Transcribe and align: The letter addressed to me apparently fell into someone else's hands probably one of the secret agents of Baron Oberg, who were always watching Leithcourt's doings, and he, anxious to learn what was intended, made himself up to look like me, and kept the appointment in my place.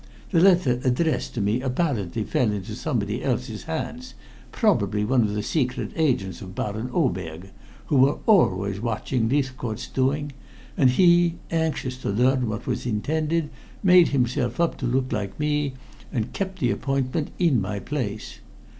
The 0.31 0.39
letter 0.39 0.79
addressed 0.83 1.35
to 1.35 1.41
me 1.41 1.61
apparently 1.61 2.23
fell 2.23 2.51
into 2.51 2.73
someone 2.73 3.21
else's 3.21 3.65
hands 3.65 4.15
probably 4.51 5.05
one 5.05 5.21
of 5.21 5.35
the 5.35 5.43
secret 5.43 5.91
agents 5.95 6.41
of 6.41 6.55
Baron 6.55 6.89
Oberg, 6.91 7.51
who 7.85 7.97
were 7.97 8.17
always 8.25 8.81
watching 8.81 9.29
Leithcourt's 9.29 9.85
doings, 9.87 10.31
and 10.75 10.89
he, 10.89 11.35
anxious 11.51 11.97
to 11.97 12.09
learn 12.09 12.49
what 12.49 12.65
was 12.65 12.87
intended, 12.87 13.51
made 13.83 14.07
himself 14.07 14.59
up 14.59 14.75
to 14.79 14.87
look 14.87 15.11
like 15.11 15.39
me, 15.39 15.75
and 16.11 16.33
kept 16.33 16.57
the 16.57 16.71
appointment 16.71 17.29
in 17.37 17.61
my 17.61 17.77
place. 17.79 18.39